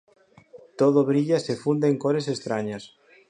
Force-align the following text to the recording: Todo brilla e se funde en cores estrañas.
Todo 0.79 0.99
brilla 1.11 1.37
e 1.39 1.43
se 1.47 1.55
funde 1.63 1.85
en 1.91 1.97
cores 2.03 2.27
estrañas. 2.35 2.83